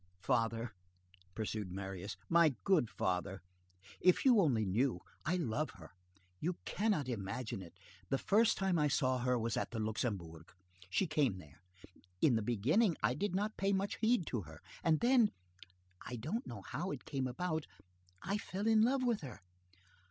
[0.23, 0.73] "Father,"
[1.35, 3.43] pursued Marius, "my good father,
[3.99, 4.99] if you only knew!
[5.25, 5.91] I love her.
[6.39, 7.77] You cannot imagine it;
[8.09, 10.51] the first time I saw her was at the Luxembourg,
[10.89, 11.61] she came there;
[12.19, 15.29] in the beginning, I did not pay much heed to her, and then,
[16.03, 17.67] I don't know how it came about,
[18.23, 19.41] I fell in love with her.